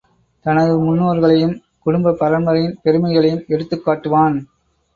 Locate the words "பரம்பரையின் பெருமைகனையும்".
2.19-3.47